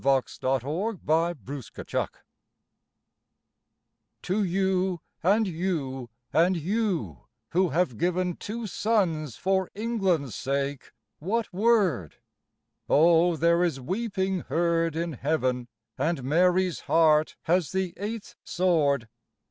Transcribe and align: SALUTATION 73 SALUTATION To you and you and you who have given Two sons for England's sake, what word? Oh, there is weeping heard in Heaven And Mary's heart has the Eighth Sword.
SALUTATION 0.03 0.99
73 1.05 1.61
SALUTATION 1.61 2.07
To 4.23 4.43
you 4.43 4.99
and 5.21 5.47
you 5.47 6.09
and 6.33 6.57
you 6.57 7.27
who 7.51 7.69
have 7.69 7.99
given 7.99 8.35
Two 8.35 8.65
sons 8.65 9.35
for 9.37 9.69
England's 9.75 10.33
sake, 10.33 10.91
what 11.19 11.53
word? 11.53 12.15
Oh, 12.89 13.35
there 13.35 13.63
is 13.63 13.79
weeping 13.79 14.39
heard 14.39 14.95
in 14.95 15.11
Heaven 15.13 15.67
And 15.99 16.23
Mary's 16.23 16.79
heart 16.79 17.35
has 17.43 17.71
the 17.71 17.93
Eighth 17.97 18.33
Sword. 18.43 19.07